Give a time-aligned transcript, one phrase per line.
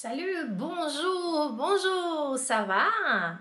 [0.00, 3.40] Salut, bonjour, bonjour, ça va?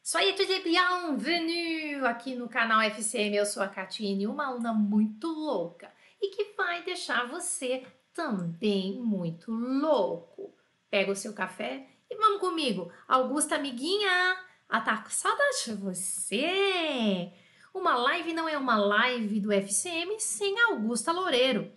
[0.00, 3.34] Soyez tous bienvenus aqui no canal FCM.
[3.34, 5.92] Eu sou a Catine, uma aluna muito louca
[6.22, 7.84] e que vai deixar você
[8.14, 10.54] também muito louco.
[10.88, 12.92] Pega o seu café e vamos comigo.
[13.08, 14.36] Augusta, amiguinha,
[14.68, 17.32] ah, tá saudade de você.
[17.74, 21.72] Uma live não é uma live do FCM sem Augusta Loureiro.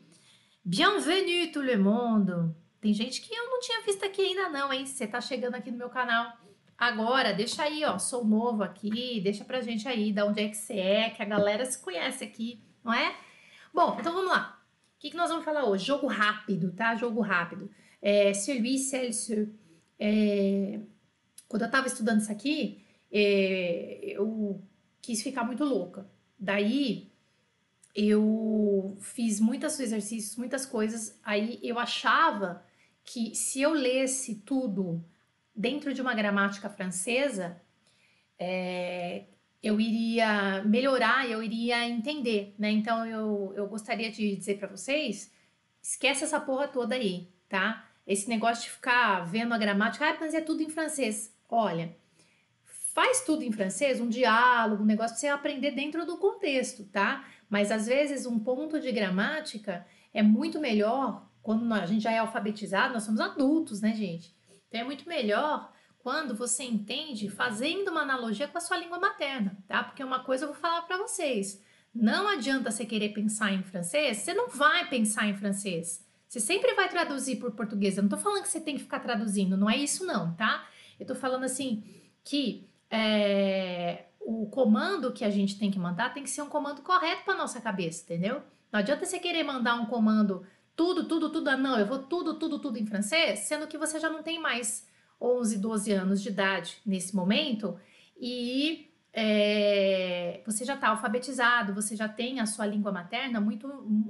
[0.64, 2.61] Bienvenue tout le monde.
[2.82, 4.86] Tem gente que eu não tinha visto aqui ainda não, hein?
[4.88, 6.36] Você tá chegando aqui no meu canal
[6.76, 10.58] agora, deixa aí, ó, sou novo aqui, deixa pra gente aí, da onde é que
[10.58, 13.16] você é, que a galera se conhece aqui, não é?
[13.72, 14.60] Bom, então vamos lá.
[14.96, 15.86] O que, que nós vamos falar hoje?
[15.86, 16.96] Jogo rápido, tá?
[16.96, 17.70] Jogo rápido.
[18.02, 18.76] É, celle,
[20.00, 20.80] é,
[21.48, 24.60] quando eu tava estudando isso aqui, é, eu
[25.00, 26.10] quis ficar muito louca.
[26.40, 27.12] Daí
[27.94, 31.20] eu fiz muitos exercícios, muitas coisas.
[31.24, 32.64] Aí eu achava
[33.04, 35.04] que se eu lesse tudo
[35.56, 37.62] dentro de uma gramática francesa,
[38.40, 39.26] é,
[39.62, 42.72] eu iria melhorar, eu iria entender, né?
[42.72, 45.32] Então eu, eu gostaria de dizer para vocês:
[45.82, 47.88] esquece essa porra toda aí, tá?
[48.06, 51.36] Esse negócio de ficar vendo a gramática, ah, mas é tudo em francês.
[51.48, 51.96] Olha,
[52.94, 57.26] faz tudo em francês, um diálogo, um negócio pra você aprender dentro do contexto, tá?
[57.50, 62.20] Mas às vezes um ponto de gramática é muito melhor quando a gente já é
[62.20, 64.36] alfabetizado, nós somos adultos, né, gente?
[64.68, 69.58] Então é muito melhor quando você entende fazendo uma analogia com a sua língua materna,
[69.68, 69.84] tá?
[69.84, 71.64] Porque uma coisa eu vou falar para vocês.
[71.94, 76.06] Não adianta você querer pensar em francês, você não vai pensar em francês.
[76.28, 77.98] Você sempre vai traduzir por português.
[77.98, 80.68] Eu não tô falando que você tem que ficar traduzindo, não é isso não, tá?
[81.00, 81.84] Eu tô falando assim
[82.24, 86.82] que é, o comando que a gente tem que mandar tem que ser um comando
[86.82, 88.42] correto para nossa cabeça, entendeu?
[88.72, 92.36] Não adianta você querer mandar um comando tudo, tudo, tudo, ah, não, eu vou tudo,
[92.36, 94.88] tudo, tudo em francês, sendo que você já não tem mais
[95.22, 97.78] 11, 12 anos de idade nesse momento
[98.20, 103.68] e é, você já está alfabetizado, você já tem a sua língua materna muito,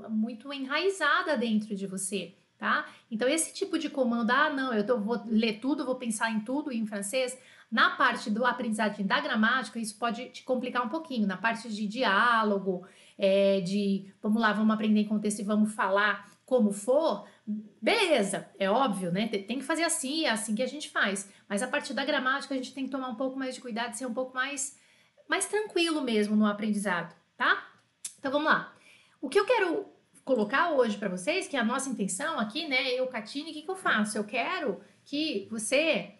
[0.09, 2.85] muito enraizada dentro de você, tá?
[3.09, 6.41] Então, esse tipo de comando, ah, não, eu tô, vou ler tudo, vou pensar em
[6.41, 7.38] tudo em francês,
[7.72, 11.88] na parte do aprendizagem da gramática, isso pode te complicar um pouquinho, na parte de
[11.88, 12.85] diálogo,
[13.17, 17.25] é, de vamos lá, vamos aprender em contexto e vamos falar como for,
[17.81, 19.25] beleza, é óbvio, né?
[19.25, 21.31] Tem que fazer assim, é assim que a gente faz.
[21.47, 23.94] Mas a partir da gramática, a gente tem que tomar um pouco mais de cuidado,
[23.94, 24.78] ser um pouco mais,
[25.29, 27.72] mais tranquilo mesmo no aprendizado, tá?
[28.19, 28.75] Então vamos lá.
[29.22, 29.85] O que eu quero
[30.25, 32.91] colocar hoje para vocês, que é a nossa intenção aqui, né?
[32.95, 34.17] Eu, Catine, o que, que eu faço?
[34.17, 36.16] Eu quero que você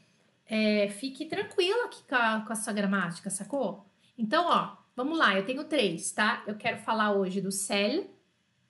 [0.46, 3.86] é, fique tranquila aqui com a, com a sua gramática, sacou?
[4.18, 6.41] Então, ó, vamos lá, eu tenho três, tá?
[6.47, 8.09] Eu quero falar hoje do cell,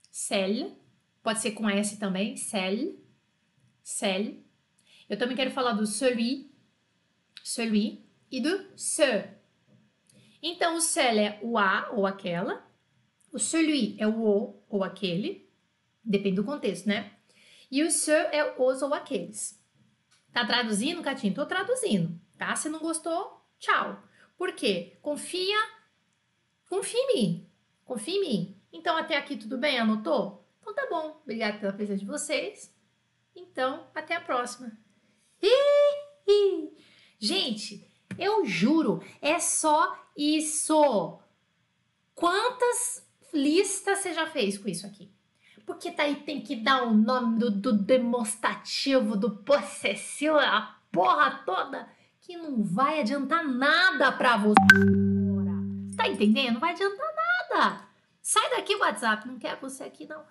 [0.09, 0.80] cell,
[1.23, 2.99] Pode ser com S também, celle,
[3.83, 4.45] celle.
[5.07, 6.51] Eu também quero falar do celui,
[7.43, 9.29] celui e do ce.
[10.41, 12.65] Então, o celle é o a ou aquela,
[13.31, 15.47] o celui é o o ou aquele,
[16.03, 17.11] depende do contexto, né?
[17.69, 19.61] E o ce é os ou aqueles.
[20.33, 21.33] Tá traduzindo, Catinho?
[21.33, 22.55] Tô traduzindo, tá?
[22.55, 24.01] Se não gostou, tchau.
[24.37, 24.97] Por quê?
[25.01, 25.57] Confia,
[26.67, 27.49] confia em mim,
[27.85, 28.61] confia em mim.
[28.73, 29.77] Então, até aqui tudo bem?
[29.77, 30.40] Anotou?
[30.71, 32.73] Então tá bom, obrigada pela presença de vocês.
[33.35, 34.71] Então, até a próxima.
[37.19, 37.85] Gente,
[38.17, 41.19] eu juro, é só isso.
[42.15, 45.11] Quantas listas você já fez com isso aqui?
[45.65, 51.89] Porque daí tem que dar o nome do, do demonstrativo, do possessivo, a porra toda,
[52.21, 54.55] que não vai adiantar nada pra você.
[55.97, 56.53] Tá entendendo?
[56.53, 57.87] Não vai adiantar nada.
[58.21, 59.27] Sai daqui, WhatsApp.
[59.27, 60.23] Não quer você aqui, não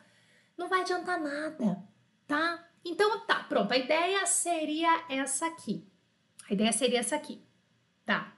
[0.60, 1.82] não vai adiantar nada,
[2.28, 2.68] tá?
[2.84, 3.72] Então, tá, pronto.
[3.72, 5.88] A ideia seria essa aqui.
[6.48, 7.42] A ideia seria essa aqui,
[8.04, 8.36] tá?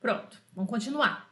[0.00, 1.28] Pronto, vamos continuar.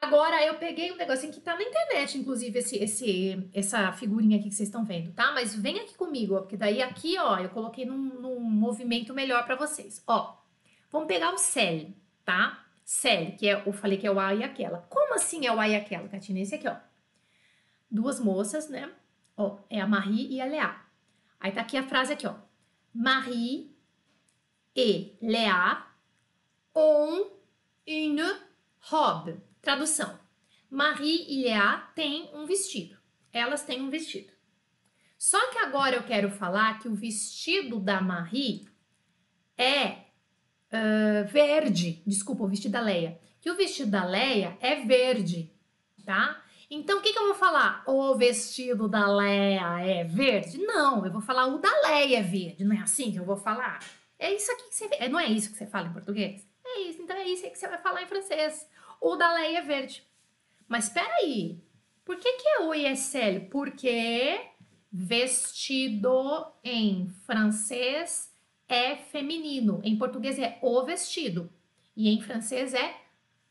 [0.00, 4.48] Agora eu peguei um negocinho que tá na internet, inclusive, esse, esse, essa figurinha aqui
[4.50, 5.32] que vocês estão vendo, tá?
[5.32, 9.44] Mas vem aqui comigo, ó, porque daí aqui, ó, eu coloquei num, num movimento melhor
[9.46, 10.04] para vocês.
[10.06, 10.36] Ó,
[10.92, 11.90] vamos pegar o cell,
[12.24, 12.64] tá?
[12.84, 14.86] Cell, que é, eu falei que é o A e aquela.
[14.90, 16.38] Como assim é o A e aquela, Catina?
[16.38, 16.76] Esse aqui, ó
[17.94, 18.92] duas moças, né?
[19.36, 20.76] Ó, é a Marie e a Léa.
[21.38, 22.34] Aí tá aqui a frase aqui, ó.
[22.92, 23.76] Marie
[24.74, 25.86] et Léa
[26.74, 27.30] ont
[27.86, 28.22] une
[28.80, 29.40] robe.
[29.62, 30.18] Tradução.
[30.68, 32.96] Marie e Léa têm um vestido.
[33.32, 34.32] Elas têm um vestido.
[35.16, 38.68] Só que agora eu quero falar que o vestido da Marie
[39.56, 39.88] é
[40.70, 42.02] uh, verde.
[42.06, 43.20] Desculpa, o vestido da Leia.
[43.40, 45.52] Que o vestido da Leia é verde,
[46.04, 46.43] tá?
[46.74, 47.84] Então, o que, que eu vou falar?
[47.86, 50.58] O vestido da Leia é verde?
[50.58, 52.64] Não, eu vou falar o da Leia é verde.
[52.64, 53.78] Não é assim que eu vou falar?
[54.18, 54.88] É isso aqui que você...
[54.98, 56.44] É, não é isso que você fala em português?
[56.66, 58.68] É isso, então é isso que você vai falar em francês.
[59.00, 60.04] O da Leia é verde.
[60.66, 61.62] Mas espera aí.
[62.04, 63.48] Por que, que é o ISL?
[63.50, 64.40] Porque
[64.92, 68.32] vestido em francês
[68.68, 69.80] é feminino.
[69.84, 71.48] Em português é o vestido.
[71.96, 72.96] E em francês é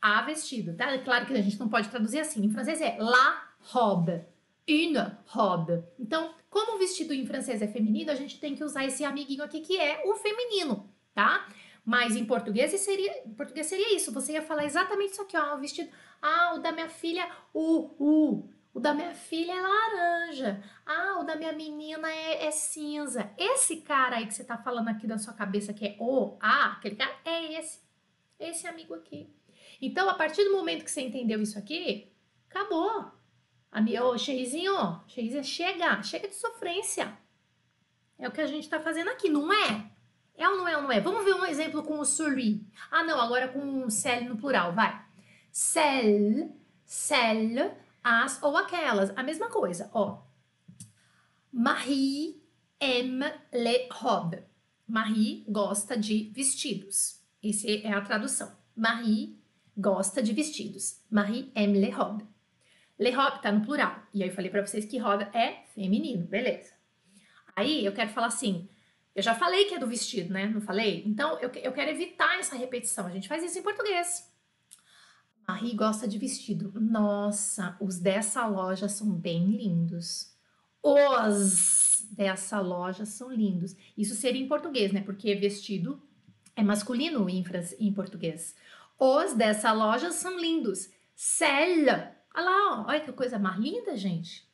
[0.04, 0.92] a vestido, tá?
[0.92, 2.44] É claro que a gente não pode traduzir assim.
[2.44, 3.42] Em francês é la
[3.72, 4.22] robe,
[4.68, 5.82] une robe.
[5.98, 9.42] Então, como o vestido em francês é feminino, a gente tem que usar esse amiguinho
[9.42, 11.48] aqui que é o feminino, tá?
[11.82, 14.12] Mas em português seria, em português seria isso.
[14.12, 15.88] Você ia falar exatamente isso aqui, ó, o vestido.
[16.20, 18.50] Ah, o da minha filha, o, o.
[18.74, 20.62] O da minha filha é laranja.
[20.84, 23.30] Ah, o da minha menina é, é, cinza.
[23.38, 26.72] Esse cara aí que você tá falando aqui da sua cabeça, que é o, a,
[26.72, 27.78] aquele cara, é esse.
[28.38, 29.32] Esse amigo aqui.
[29.80, 32.12] Então, a partir do momento que você entendeu isso aqui,
[32.48, 33.10] acabou.
[33.70, 37.16] A minha, ô, Cheizinho, Cheizinho, chega, chega de sofrência.
[38.18, 39.90] É o que a gente tá fazendo aqui, não é?
[40.36, 41.00] É ou não é ou não é?
[41.00, 42.66] Vamos ver um exemplo com o celui.
[42.90, 45.04] Ah, não, agora com celle no plural, vai.
[45.50, 46.50] Celle,
[46.84, 47.70] celle,
[48.02, 49.12] as ou aquelas.
[49.16, 50.22] A mesma coisa, ó.
[51.52, 52.42] Marie
[52.80, 54.42] aime les robes.
[54.86, 57.20] Marie gosta de vestidos.
[57.42, 58.52] Essa é a tradução.
[58.76, 59.40] Marie
[59.76, 61.00] gosta de vestidos.
[61.10, 62.26] Marie aime les robes.
[62.98, 64.02] Les robes tá no plural.
[64.12, 66.72] E aí eu falei para vocês que robe é feminino, beleza.
[67.56, 68.68] Aí eu quero falar assim,
[69.14, 70.46] eu já falei que é do vestido, né?
[70.46, 71.02] Não falei?
[71.06, 73.06] Então eu, eu quero evitar essa repetição.
[73.06, 74.32] A gente faz isso em português.
[75.46, 76.72] Marie gosta de vestido.
[76.80, 80.32] Nossa, os dessa loja são bem lindos.
[80.82, 83.76] Os dessa loja são lindos.
[83.96, 85.00] Isso seria em português, né?
[85.02, 86.02] Porque vestido
[86.56, 87.44] é masculino em,
[87.78, 88.54] em português.
[88.98, 90.90] Os dessa loja são lindos.
[91.14, 91.90] Celle.
[92.34, 92.88] Olha lá, ó.
[92.88, 94.48] olha que coisa mais linda, gente.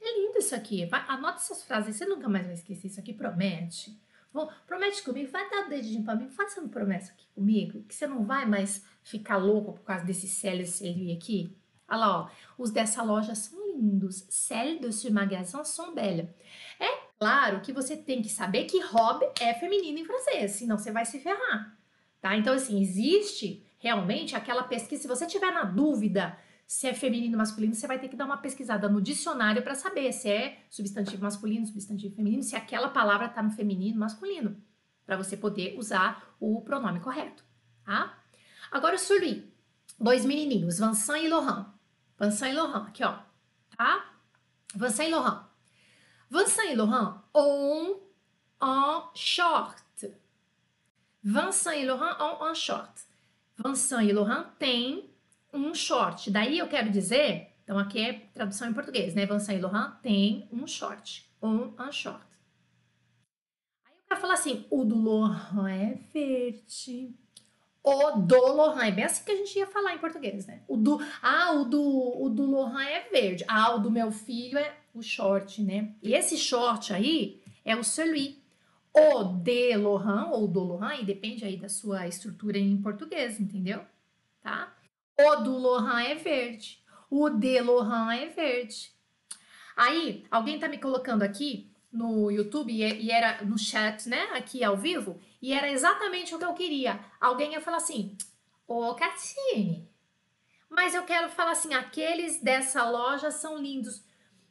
[0.00, 0.86] É lindo isso aqui.
[0.86, 2.88] Vai, anota essas frases, você nunca mais vai esquecer.
[2.88, 4.00] Isso aqui promete.
[4.32, 7.92] Bom, promete comigo, vai dar o dedinho pra mim, faça uma promessa aqui comigo, que
[7.92, 11.56] você não vai mais ficar louco por causa desse Celle e aqui.
[11.88, 14.24] Olha lá, ó, os dessa loja são lindos.
[14.28, 16.28] Celle de ce magasin sont belles.
[16.78, 16.86] É
[17.18, 21.04] claro que você tem que saber que robe é feminino em francês, senão você vai
[21.04, 21.76] se ferrar,
[22.20, 22.36] tá?
[22.36, 25.02] Então, assim, existe realmente aquela pesquisa.
[25.02, 28.26] Se você tiver na dúvida se é feminino ou masculino, você vai ter que dar
[28.26, 33.26] uma pesquisada no dicionário para saber se é substantivo masculino, substantivo feminino, se aquela palavra
[33.26, 34.56] está no feminino, masculino,
[35.04, 37.42] para você poder usar o pronome correto,
[37.84, 38.16] tá?
[38.70, 39.52] Agora o celui,
[39.98, 41.66] dois menininhos, Vincent e Laurent.
[42.20, 43.18] Vincent e Laurent, aqui ó,
[43.76, 44.14] tá?
[44.72, 45.46] Vincent e Laurent.
[46.30, 48.00] Vincent e Laurent ont
[48.62, 49.82] un short.
[51.24, 53.09] Vincent e Laurent ont un short.
[53.64, 55.10] Vincent e Laurent têm
[55.52, 56.30] um short.
[56.30, 59.26] Daí eu quero dizer, então aqui é tradução em português, né?
[59.26, 61.28] Vincent e Laurent têm um short.
[61.42, 62.24] Um, short.
[63.84, 67.14] Aí eu quero falar assim, o do Laurent é verde.
[67.82, 70.62] O do Laurent, é bem assim que a gente ia falar em português, né?
[70.68, 73.44] O do, ah, o do, o do Laurent é verde.
[73.48, 75.94] Ah, o do meu filho é o short, né?
[76.02, 78.39] E esse short aí é o celui
[78.92, 83.84] o de Lohan ou do Lohan, e depende aí da sua estrutura em português, entendeu?
[84.42, 84.74] Tá?
[85.18, 86.82] O do Lohan é verde.
[87.08, 88.92] O de Lohan é verde.
[89.76, 94.22] Aí, alguém tá me colocando aqui no YouTube e era no chat, né?
[94.34, 97.00] Aqui ao vivo, e era exatamente o que eu queria.
[97.20, 98.16] Alguém ia falar assim:
[98.66, 99.88] Ô, Catine,
[100.68, 104.02] mas eu quero falar assim: aqueles dessa loja são lindos.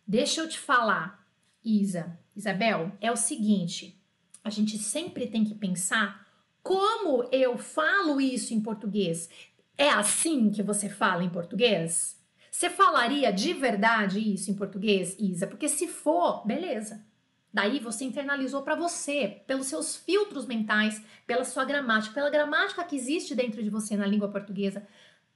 [0.07, 1.25] Deixa eu te falar,
[1.63, 3.98] Isa, Isabel, é o seguinte
[4.43, 6.27] a gente sempre tem que pensar
[6.61, 9.29] como eu falo isso em português.
[9.77, 12.19] É assim que você fala em português?
[12.51, 15.47] Você falaria de verdade isso em português, Isa?
[15.47, 17.05] Porque se for, beleza.
[17.51, 22.95] Daí você internalizou para você, pelos seus filtros mentais, pela sua gramática, pela gramática que
[22.95, 24.87] existe dentro de você na língua portuguesa,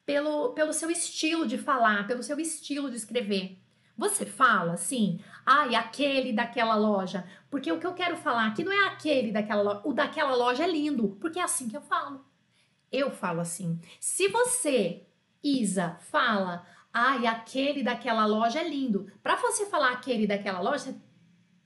[0.06, 3.63] pelo, pelo seu estilo de falar, pelo seu estilo de escrever.
[3.98, 7.26] Você fala assim, ai, ah, aquele daquela loja.
[7.50, 10.64] Porque o que eu quero falar aqui não é aquele daquela loja, o daquela loja
[10.64, 12.26] é lindo, porque é assim que eu falo.
[12.92, 13.80] Eu falo assim.
[14.00, 15.06] Se você,
[15.44, 19.12] Isa, fala, ai, ah, aquele daquela loja é lindo.
[19.22, 20.96] Para você falar aquele daquela loja,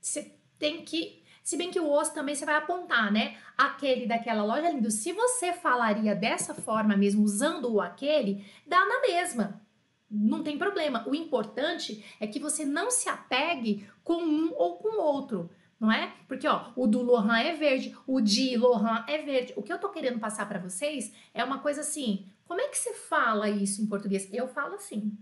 [0.00, 1.22] você tem que.
[1.42, 3.38] Se bem que o osso também você vai apontar, né?
[3.56, 4.90] Aquele daquela loja é lindo.
[4.90, 9.62] Se você falaria dessa forma mesmo, usando o aquele, dá na mesma
[10.10, 11.06] não tem problema.
[11.06, 16.12] O importante é que você não se apegue com um ou com outro, não é?
[16.26, 19.52] Porque ó, o do Lohan é verde, o de Lohan é verde.
[19.56, 22.26] O que eu tô querendo passar para vocês é uma coisa assim.
[22.46, 24.28] Como é que se fala isso em português?
[24.32, 25.16] Eu falo assim.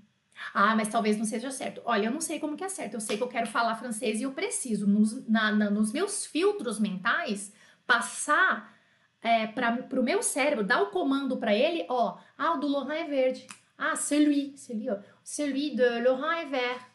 [0.54, 1.80] Ah, mas talvez não seja certo.
[1.84, 2.94] Olha, eu não sei como que é certo.
[2.94, 6.26] Eu sei que eu quero falar francês e eu preciso, nos, na, na, nos meus
[6.26, 7.52] filtros mentais,
[7.86, 8.74] passar
[9.22, 13.06] é, para o meu cérebro, dar o comando para ele, ó, ah, o do Laurent
[13.06, 13.46] é verde.
[13.78, 16.86] Ah, celui, celui, ó, celui de Laurent vert.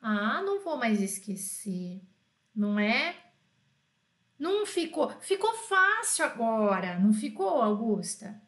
[0.00, 2.00] Ah, não vou mais esquecer,
[2.54, 3.16] não é?
[4.38, 8.40] Não ficou, ficou fácil agora, não ficou, Augusta?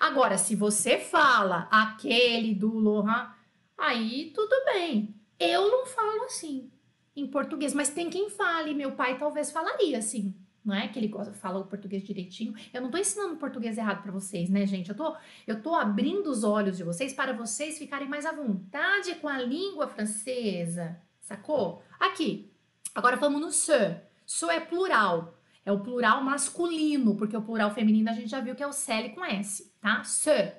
[0.00, 3.30] Agora, se você fala aquele do Laurent,
[3.76, 5.14] aí tudo bem.
[5.38, 6.70] Eu não falo assim
[7.16, 8.74] em português, mas tem quem fale.
[8.74, 10.34] Meu pai talvez falaria assim
[10.64, 12.54] não é que ele fala o português direitinho.
[12.72, 14.88] Eu não tô ensinando português errado para vocês, né, gente?
[14.88, 15.14] Eu tô,
[15.46, 19.38] eu tô abrindo os olhos de vocês para vocês ficarem mais à vontade com a
[19.38, 21.82] língua francesa, sacou?
[22.00, 22.50] Aqui.
[22.94, 24.00] Agora vamos no se.
[24.24, 25.36] Se é plural.
[25.66, 28.72] É o plural masculino, porque o plural feminino a gente já viu que é o
[28.72, 30.02] CL com S, tá?
[30.04, 30.52] Se.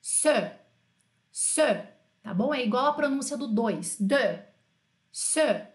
[0.00, 0.52] Se.
[1.30, 1.82] Se.
[2.22, 2.52] Tá bom?
[2.52, 3.96] É igual a pronúncia do dois.
[4.00, 4.42] De.
[5.12, 5.66] Se.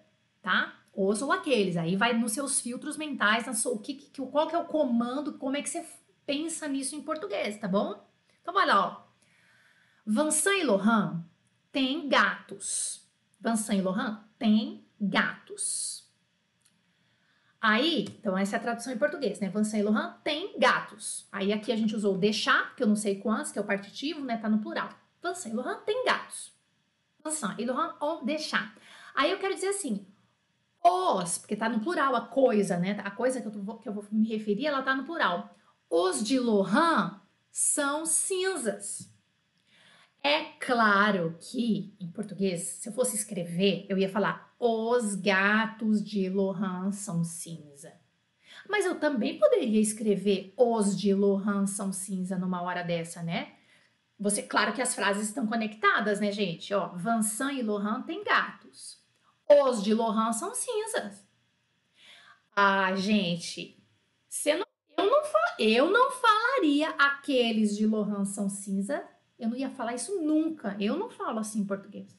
[0.41, 0.82] Tá?
[0.93, 1.75] Os ou aqueles.
[1.75, 4.65] Aí vai nos seus filtros mentais, na sua, o que, que, qual que é o
[4.65, 5.85] comando, como é que você
[6.25, 8.05] pensa nisso em português, tá bom?
[8.41, 9.03] Então vai lá, ó.
[10.05, 11.25] Vincent e Lohan
[11.71, 13.07] têm gatos.
[13.39, 16.03] Vincent e Lohan têm gatos.
[17.59, 19.49] Aí, então essa é a tradução em português, né?
[19.49, 21.27] Vincent e Lohan têm gatos.
[21.31, 24.19] Aí aqui a gente usou deixar, que eu não sei quantos, que é o partitivo,
[24.19, 24.37] né?
[24.37, 24.89] Tá no plural.
[25.23, 26.51] Vincent e Lohan têm gatos.
[27.23, 28.75] Vincent e Lohan ou deixar.
[29.15, 30.05] Aí eu quero dizer assim,
[30.83, 32.99] os, porque tá no plural a coisa, né?
[33.03, 35.55] A coisa que eu, que eu vou me referir, ela tá no plural.
[35.89, 37.21] Os de Lohan
[37.51, 39.09] são cinzas.
[40.21, 46.29] É claro que, em português, se eu fosse escrever, eu ia falar os gatos de
[46.29, 47.93] Lohan são cinza.
[48.69, 53.53] Mas eu também poderia escrever os de Lohan são cinza numa hora dessa, né?
[54.17, 56.73] Você, claro que as frases estão conectadas, né, gente?
[56.73, 59.02] Ó, Vincent e Lohan têm gatos.
[59.61, 61.23] Os de Lohan são cinzas.
[62.55, 63.83] Ah, gente,
[64.45, 64.65] não,
[64.97, 65.21] eu, não,
[65.59, 69.03] eu não falaria aqueles de Lohan são cinza.
[69.37, 70.75] Eu não ia falar isso nunca.
[70.79, 72.17] Eu não falo assim em português.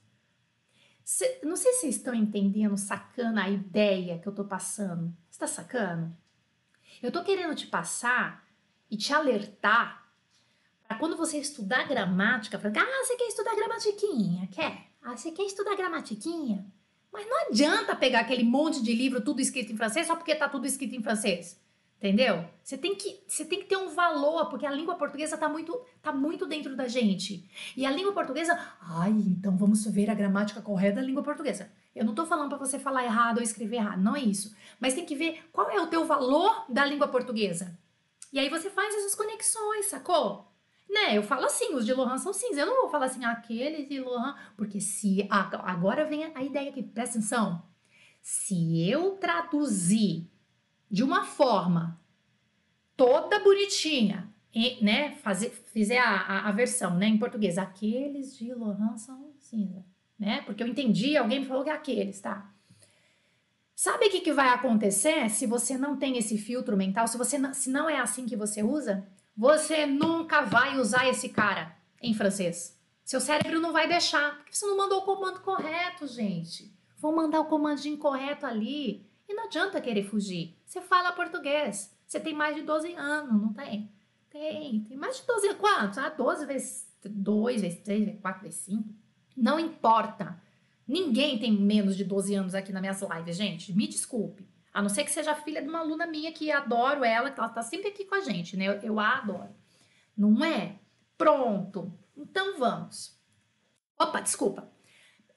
[1.04, 5.14] Cê, não sei se vocês estão entendendo, sacando a ideia que eu tô passando.
[5.30, 6.16] Você tá sacando?
[7.02, 8.46] Eu tô querendo te passar
[8.90, 10.04] e te alertar
[10.86, 14.48] para quando você estudar gramática, falar, ah, você quer estudar gramatiquinha?
[14.48, 14.92] Quer?
[15.02, 16.66] Ah, você quer estudar gramatiquinha?
[17.14, 20.48] Mas não adianta pegar aquele monte de livro tudo escrito em francês só porque está
[20.48, 21.62] tudo escrito em francês.
[21.96, 22.44] Entendeu?
[22.60, 25.80] Você tem que, você tem que ter um valor, porque a língua portuguesa está muito,
[26.02, 27.48] tá muito dentro da gente.
[27.76, 31.70] E a língua portuguesa, ai, então vamos ver a gramática correta da língua portuguesa.
[31.94, 34.54] Eu não estou falando para você falar errado ou escrever errado, não é isso.
[34.80, 37.78] Mas tem que ver qual é o teu valor da língua portuguesa.
[38.32, 40.52] E aí você faz essas conexões, sacou?
[40.88, 41.16] Né?
[41.16, 42.60] Eu falo assim, os de Lohan são cinza.
[42.60, 46.82] Eu não vou falar assim, aqueles de Lohan, porque se agora vem a ideia aqui,
[46.82, 47.62] presta atenção.
[48.20, 50.30] Se eu traduzir
[50.90, 52.00] de uma forma
[52.96, 54.32] toda bonitinha,
[54.80, 59.84] né, fazer, fizer a, a, a, versão, né, em português, aqueles de Lohan são cinza,
[60.18, 60.42] né?
[60.42, 62.54] Porque eu entendi, alguém me falou que é aqueles, tá?
[63.74, 67.08] Sabe o que, que vai acontecer se você não tem esse filtro mental?
[67.08, 69.06] Se você se não é assim que você usa?
[69.36, 72.78] Você nunca vai usar esse cara em francês.
[73.04, 76.72] Seu cérebro não vai deixar, porque você não mandou o comando correto, gente.
[76.98, 79.06] Vão mandar o comando incorreto ali.
[79.28, 80.56] E não adianta querer fugir.
[80.64, 81.94] Você fala português.
[82.06, 83.90] Você tem mais de 12 anos, não tem?
[84.30, 84.84] Tem.
[84.84, 85.98] Tem mais de 12 quantos?
[85.98, 88.88] Ah, 12 vezes 2, vezes 3, vezes 4, vezes 5.
[89.36, 90.40] Não importa.
[90.86, 93.72] Ninguém tem menos de 12 anos aqui nas minhas lives, gente.
[93.72, 94.46] Me desculpe.
[94.74, 97.48] A não ser que seja filha de uma aluna minha que adoro ela, que ela
[97.48, 98.66] tá sempre aqui com a gente, né?
[98.66, 99.54] Eu, eu a adoro.
[100.16, 100.80] Não é?
[101.16, 101.96] Pronto.
[102.16, 103.16] Então vamos.
[103.96, 104.68] Opa, desculpa.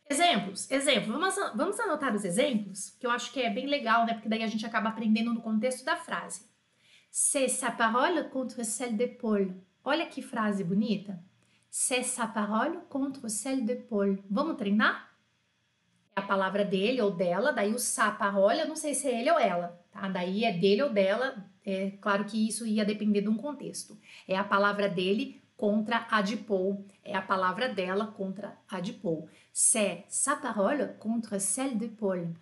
[0.10, 1.12] Exemplos, exemplos.
[1.12, 4.16] Vamos, vamos anotar os exemplos, que eu acho que é bem legal, né?
[4.16, 6.48] Porque daí a gente acaba aprendendo no contexto da frase.
[7.12, 9.54] C'est sa parole contre celle de Paul.
[9.84, 11.20] Olha que frase bonita.
[11.70, 14.24] C'est sa parole contre celle de Paul.
[14.30, 15.07] Vamos treinar?
[16.18, 19.30] A palavra dele ou dela, daí o sa parole, eu não sei se é ele
[19.30, 20.10] ou ela, tá?
[20.10, 23.96] Daí é dele ou dela, é claro que isso ia depender de um contexto.
[24.28, 28.94] É a palavra dele contra a de Paul, é a palavra dela contra a de
[28.94, 29.30] Paul.
[29.54, 32.34] C'est sa parole contre celle de Paul.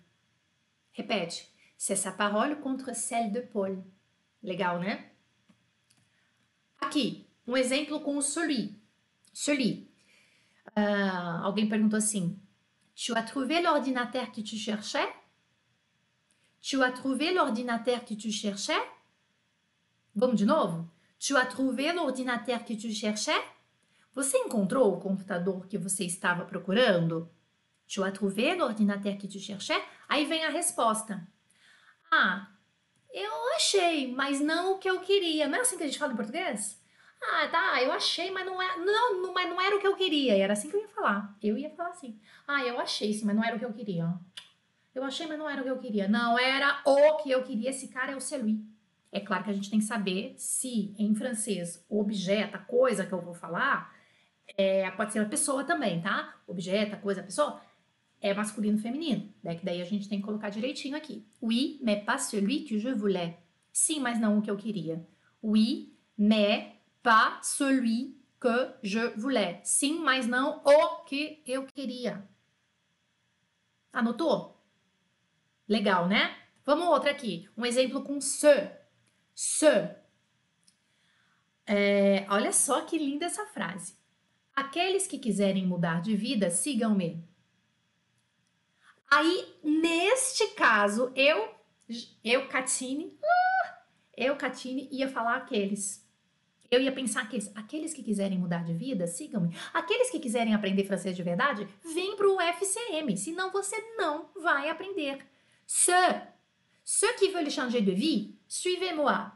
[0.94, 1.46] Repete.
[1.76, 3.84] C'est sa parole contre celle de Paul.
[4.42, 5.10] Legal, né?
[6.80, 8.74] Aqui, um exemplo com o celui.
[9.34, 9.86] Celui.
[10.68, 12.38] Uh, alguém perguntou assim:
[12.96, 15.06] Tu as trouvé l'ordinateur que tu cherchais
[16.62, 18.82] Tu as trouvé l'ordinateur que tu cherchais
[20.14, 20.88] Vamos de novo?
[21.18, 23.44] Tu as trouvé l'ordinateur que tu cherchais
[24.14, 27.30] Você encontrou o computador que você estava procurando?
[27.86, 29.82] Tu as trouvé l'ordinateur que tu cherchais?
[30.08, 31.22] Aí vem a resposta.
[32.10, 32.48] Ah,
[33.12, 35.46] eu achei, mas não o que eu queria.
[35.46, 36.80] Não é assim que a gente fala em português?
[37.22, 40.36] Ah, tá, eu achei, mas não, é, não, mas não era o que eu queria.
[40.36, 41.36] E era assim que eu ia falar.
[41.42, 42.18] Eu ia falar assim.
[42.46, 44.14] Ah, eu achei sim, mas não era o que eu queria.
[44.94, 46.08] Eu achei, mas não era o que eu queria.
[46.08, 47.70] Não, era o que eu queria.
[47.70, 48.60] Esse cara é o celui.
[49.12, 53.06] É claro que a gente tem que saber se em francês o objeto, a coisa
[53.06, 53.94] que eu vou falar,
[54.56, 56.34] é, pode ser a pessoa também, tá?
[56.46, 57.60] Objeto, a coisa, a pessoa,
[58.20, 59.32] é masculino feminino.
[59.42, 61.24] Daí, daí a gente tem que colocar direitinho aqui.
[61.42, 63.34] Oui, mais pas celui que je voulais.
[63.72, 65.06] Sim, mas não o que eu queria.
[65.42, 66.75] Oui, mais
[67.06, 69.60] pas celui que je voulais.
[69.62, 72.28] Sim, mas não o que eu queria.
[73.92, 74.60] Anotou?
[75.68, 76.36] Legal, né?
[76.64, 77.48] Vamos outra aqui.
[77.56, 78.72] Um exemplo com se.
[79.32, 79.88] Se.
[81.64, 83.96] É, olha só que linda essa frase.
[84.52, 87.24] Aqueles que quiserem mudar de vida, sigam-me.
[89.08, 91.54] Aí, neste caso, eu,
[92.24, 93.78] eu, Catine, ah,
[94.16, 96.04] eu, Catine, ia falar aqueles.
[96.70, 99.54] Eu ia pensar aqueles, aqueles que quiserem mudar de vida, sigam-me.
[99.72, 104.68] Aqueles que quiserem aprender francês de verdade, vem para o FCM, senão você não vai
[104.68, 105.18] aprender.
[105.66, 106.22] Ceux,
[106.84, 109.32] ceux qui veulent changer de vie, suivez-moi.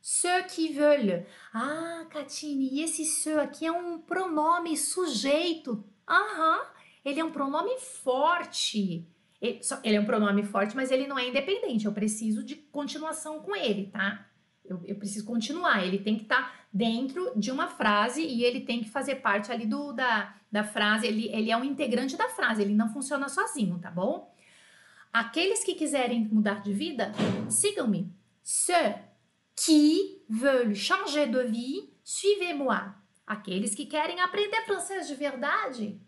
[0.00, 1.26] Ceux qui veulent.
[1.52, 5.84] Ah, Catine, e esse ceux aqui é um pronome sujeito.
[6.08, 6.60] Aham,
[7.04, 9.06] ele é um pronome forte.
[9.40, 9.60] Ele,
[9.96, 11.86] é um pronome forte, mas ele não é independente.
[11.86, 14.25] Eu preciso de continuação com ele, tá?
[14.68, 15.84] Eu, eu preciso continuar.
[15.84, 19.50] Ele tem que estar tá dentro de uma frase e ele tem que fazer parte
[19.50, 21.06] ali do, da, da frase.
[21.06, 24.34] Ele, ele é um integrante da frase, ele não funciona sozinho, tá bom?
[25.12, 27.12] Aqueles que quiserem mudar de vida,
[27.48, 28.12] sigam-me.
[28.42, 28.94] Ceux
[29.56, 32.94] qui veulent changer de vie, suivez-moi.
[33.26, 36.00] Aqueles que querem aprender francês de verdade,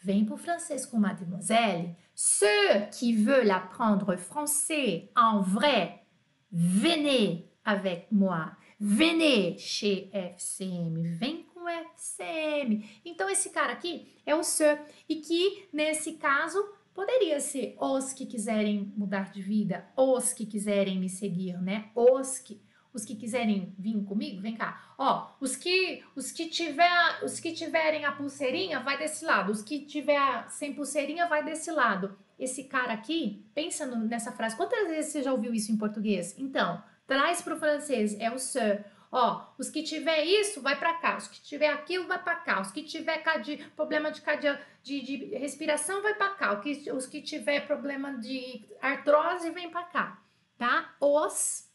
[0.00, 1.96] vem para o francês com mademoiselle.
[2.14, 6.04] Ceux qui veulent apprendre français en vrai,
[6.52, 8.56] venez avec moi.
[8.78, 11.02] Venez chez FCM.
[11.18, 13.00] Vem com FCM.
[13.04, 16.58] Então, esse cara aqui é o ce, e que, nesse caso,
[16.94, 21.90] Poderia ser os que quiserem mudar de vida, os que quiserem me seguir, né?
[21.94, 22.62] Os que
[22.94, 24.94] os que quiserem vir comigo, vem cá.
[24.96, 29.62] Ó, os que os que tiver, os que tiverem a pulseirinha vai desse lado, os
[29.62, 32.16] que tiver sem pulseirinha vai desse lado.
[32.38, 34.56] Esse cara aqui, pensa nessa frase.
[34.56, 36.36] Quantas vezes você já ouviu isso em português?
[36.38, 38.84] Então, traz para o francês, é o ce.
[39.10, 41.16] Ó, os que tiver isso, vai para cá.
[41.16, 42.60] Os que tiver aquilo, vai para cá.
[42.60, 46.58] Os que tiver cadi, problema de, cadia, de, de respiração, vai para cá.
[46.58, 50.22] Os que, os que tiver problema de artrose, vem para cá,
[50.58, 50.96] tá?
[51.00, 51.72] Os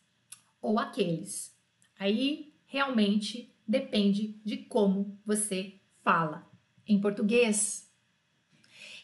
[0.62, 1.58] ou aqueles.
[1.98, 6.46] Aí, realmente, depende de como você fala.
[6.86, 7.89] Em português,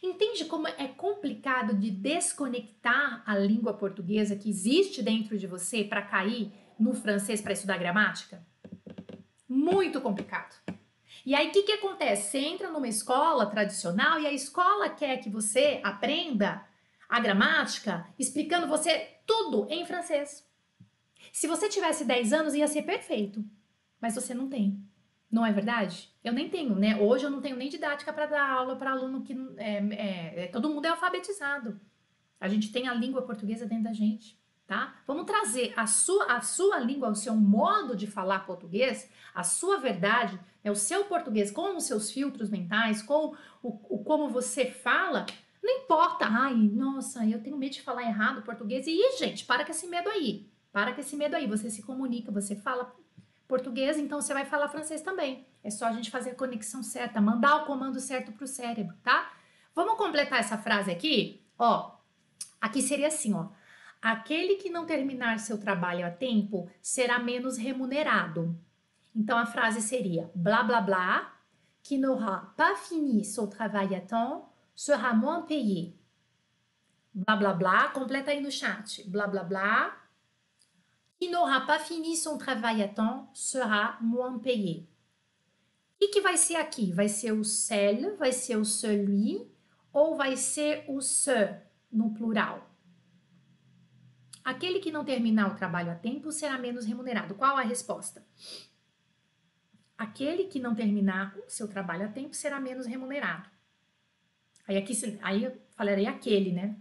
[0.05, 6.03] Entende como é complicado de desconectar a língua portuguesa que existe dentro de você para
[6.03, 8.45] cair no francês para estudar gramática?
[9.49, 10.55] Muito complicado.
[11.25, 12.29] E aí, o que, que acontece?
[12.29, 16.63] Você entra numa escola tradicional e a escola quer que você aprenda
[17.09, 20.47] a gramática explicando você tudo em francês.
[21.33, 23.43] Se você tivesse 10 anos, ia ser perfeito.
[23.99, 24.79] Mas você não tem.
[25.35, 26.09] Não é verdade?
[26.23, 26.95] Eu nem tenho, né?
[26.95, 29.33] Hoje eu não tenho nem didática para dar aula para aluno que.
[29.57, 31.77] É, é, é, todo mundo é alfabetizado.
[32.39, 34.95] A gente tem a língua portuguesa dentro da gente tá?
[35.05, 39.77] Vamos trazer a sua, a sua língua, o seu modo de falar português, a sua
[39.77, 44.65] verdade, né, o seu português com os seus filtros mentais, com o, o como você
[44.65, 45.27] fala.
[45.61, 48.87] Não importa, ai, nossa, eu tenho medo de falar errado português.
[48.87, 50.49] E, gente, para com esse medo aí.
[50.71, 51.45] Para com esse medo aí.
[51.45, 52.95] Você se comunica, você fala
[53.47, 55.45] português, então você vai falar francês também.
[55.63, 58.95] É só a gente fazer a conexão certa, mandar o comando certo para o cérebro,
[59.03, 59.33] tá?
[59.73, 61.43] Vamos completar essa frase aqui?
[61.57, 61.95] Ó,
[62.61, 63.47] aqui seria assim, ó.
[64.01, 68.55] Aquele que não terminar seu trabalho a tempo será menos remunerado.
[69.15, 71.35] Então a frase seria blá blá blá,
[71.85, 74.43] qui n'aura pas fini son travail à temps
[74.75, 75.93] sera moins payé.
[77.13, 79.07] Blá blá blá, completa aí no chat.
[79.07, 79.95] Blá blá blá,
[81.19, 84.87] qui n'aura pas fini son travail à temps sera moins payé.
[86.01, 86.91] O que, vai ser aqui?
[86.91, 89.49] Vai ser o celle, vai ser o celui
[89.91, 91.55] ou vai ser o ce
[91.91, 92.69] no plural?
[94.43, 97.33] Aquele que não terminar o trabalho a tempo será menos remunerado.
[97.33, 98.23] Qual a resposta?
[99.97, 103.49] Aquele que não terminar o seu trabalho a tempo será menos remunerado.
[104.67, 106.77] Aí aqui aí eu falarei aquele, né?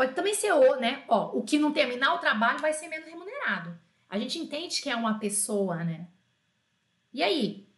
[0.00, 1.04] Pode também ser o, né?
[1.08, 3.78] Ó, o que não terminar o trabalho vai ser menos remunerado.
[4.08, 6.08] A gente entende que é uma pessoa, né?
[7.12, 7.68] E aí?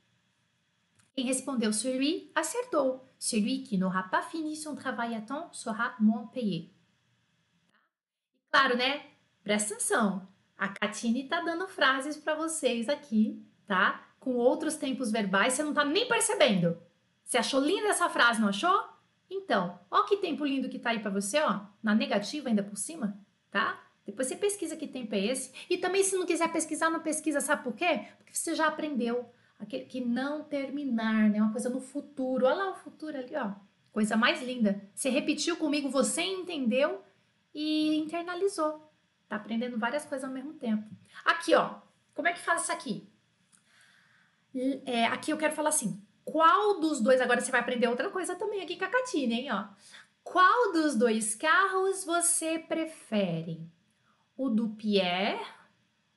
[1.16, 3.04] Quem respondeu celui acertou.
[3.18, 6.70] Celui qui n'aura pas fini son travail à temps sera moins payé.
[8.52, 9.04] Claro, né?
[9.42, 10.28] Presta atenção.
[10.56, 14.00] A Catine tá dando frases para vocês aqui, tá?
[14.20, 16.80] Com outros tempos verbais, você não tá nem percebendo.
[17.24, 18.91] Você achou linda essa frase, não achou?
[19.32, 22.76] Então, ó que tempo lindo que tá aí para você, ó, na negativa ainda por
[22.76, 23.18] cima,
[23.50, 23.82] tá?
[24.04, 25.52] Depois você pesquisa que tempo é esse.
[25.70, 28.06] E também, se não quiser pesquisar, não pesquisa, sabe por quê?
[28.18, 31.40] Porque você já aprendeu aquele que não terminar, né?
[31.40, 32.46] Uma coisa no futuro.
[32.46, 33.52] Olha lá o futuro ali, ó.
[33.92, 34.82] Coisa mais linda.
[34.94, 37.02] Você repetiu comigo, você entendeu
[37.54, 38.92] e internalizou.
[39.28, 40.84] Tá aprendendo várias coisas ao mesmo tempo.
[41.24, 41.76] Aqui, ó.
[42.12, 43.08] Como é que faz isso aqui?
[44.84, 46.02] É, aqui eu quero falar assim.
[46.32, 49.52] Qual dos dois, agora você vai aprender outra coisa também aqui com a Catine, hein,
[49.52, 49.66] ó.
[50.24, 53.68] Qual dos dois carros você prefere?
[54.34, 55.44] O do Pierre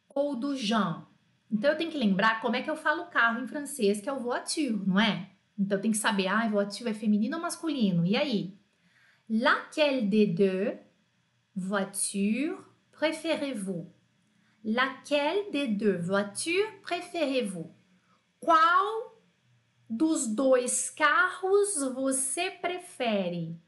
[0.07, 1.05] ou do Jean?
[1.51, 4.13] Então eu tenho que lembrar como é que eu falo carro em francês, que é
[4.13, 5.31] o voiture, não é?
[5.59, 8.05] Então eu tenho que saber, ah, voiture é feminino ou masculino?
[8.05, 8.57] E aí?
[9.29, 10.77] Laquelle des deux
[11.53, 12.57] voitures
[12.93, 13.91] préférez-vous?
[14.63, 17.69] Laquelle des deux voitures préférez-vous?
[18.39, 19.14] Qual
[19.89, 23.59] dos dois carros você prefere?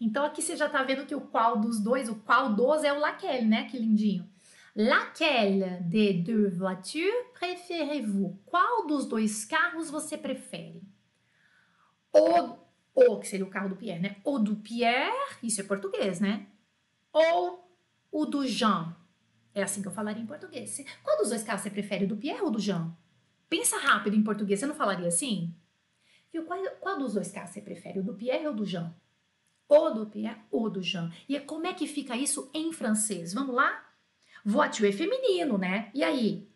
[0.00, 2.92] Então aqui você já tá vendo que o qual dos dois, o qual dos é
[2.92, 3.64] o laquelle, né?
[3.64, 4.28] Que lindinho.
[4.74, 8.38] Laquelle des deux voitures préférez-vous?
[8.46, 10.82] Qual dos dois carros você prefere?
[12.12, 12.56] O,
[12.94, 14.16] o, que seria o carro do Pierre, né?
[14.24, 16.46] O do Pierre, isso é português, né?
[17.12, 17.68] Ou
[18.10, 18.96] o do Jean.
[19.54, 20.82] É assim que eu falaria em português.
[21.02, 22.96] Qual dos dois carros você prefere, o do Pierre ou do Jean?
[23.50, 25.52] Pensa rápido em português, você não falaria assim?
[26.32, 26.44] Viu?
[26.44, 28.94] Qual, qual dos dois carros você prefere, o do Pierre ou do Jean?
[29.68, 31.12] O do Pierre ou do Jean.
[31.28, 33.34] E como é que fica isso em francês?
[33.34, 33.92] Vamos lá?
[34.44, 35.90] Voiture é feminino, né?
[35.92, 36.48] E aí?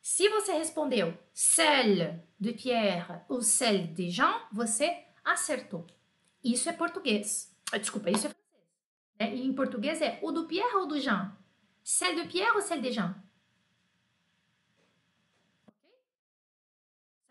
[0.00, 5.84] Se você respondeu celle de Pierre ou celle de Jean, você acertou.
[6.42, 7.52] Isso é português.
[7.72, 8.68] Ah, desculpa, isso é francês.
[9.18, 9.34] Né?
[9.34, 11.36] E em português é o do Pierre ou do Jean?
[11.82, 13.20] Celle de Pierre ou celle de Jean?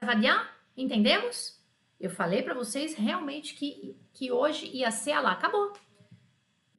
[0.08, 0.42] Ça va bien?
[0.78, 1.62] Entendemos?
[2.00, 5.32] Eu falei para vocês realmente que, que hoje ia ser a lá.
[5.34, 5.74] Acabou.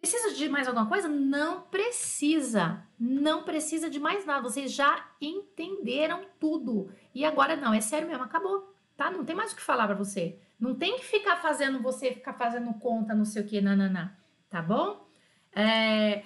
[0.01, 1.11] Precisa de mais alguma coisa?
[1.11, 2.83] Não precisa.
[2.99, 4.41] Não precisa de mais nada.
[4.41, 6.91] Vocês já entenderam tudo.
[7.15, 8.75] E agora não, é sério mesmo, acabou.
[8.97, 9.11] Tá?
[9.11, 10.41] Não tem mais o que falar para você.
[10.59, 14.17] Não tem que ficar fazendo você ficar fazendo conta, não sei o que, nananá.
[14.49, 15.07] Tá bom?
[15.55, 16.25] É,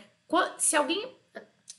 [0.56, 1.16] se alguém.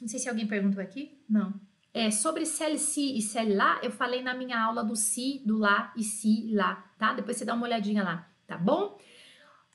[0.02, 1.18] Não sei se alguém perguntou aqui.
[1.30, 1.54] Não.
[1.94, 5.60] É, sobre cel si e cel lá, eu falei na minha aula do si, do
[5.60, 7.14] lá e si, lá, tá?
[7.14, 8.98] Depois você dá uma olhadinha lá, tá bom?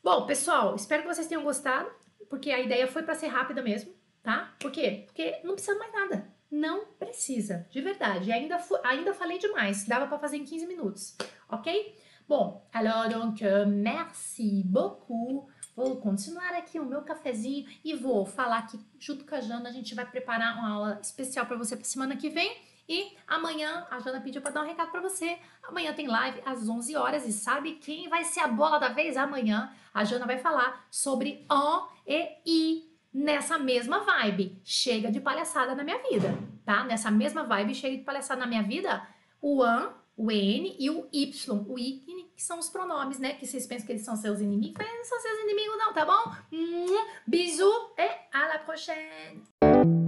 [0.02, 1.88] Bom, pessoal, espero que vocês tenham gostado
[2.28, 4.54] porque a ideia foi para ser rápida mesmo, tá?
[4.58, 5.04] Por quê?
[5.06, 6.28] Porque não precisa mais nada.
[6.50, 8.32] Não precisa, de verdade.
[8.32, 11.16] Ainda, ainda falei demais, dava para fazer em 15 minutos,
[11.48, 11.94] ok?
[12.26, 15.48] Bom, alors donc, merci beaucoup.
[15.78, 19.72] Vou continuar aqui o meu cafezinho e vou falar que junto com a Jana a
[19.72, 22.52] gente vai preparar uma aula especial para você para semana que vem.
[22.88, 25.38] E amanhã a Jana pediu para dar um recado para você.
[25.62, 29.16] Amanhã tem live às 11 horas e sabe quem vai ser a bola da vez
[29.16, 29.72] amanhã?
[29.94, 34.60] A Jana vai falar sobre O e I nessa mesma vibe.
[34.64, 36.82] Chega de palhaçada na minha vida, tá?
[36.82, 39.06] Nessa mesma vibe, chega de palhaçada na minha vida.
[39.40, 42.02] O an, o n e o y, o i,
[42.34, 43.34] que são os pronomes, né?
[43.34, 46.04] Que vocês pensam que eles são seus inimigos, mas não são seus inimigos não, tá
[46.04, 46.34] bom?
[47.26, 50.07] Bisous e à la prochaine!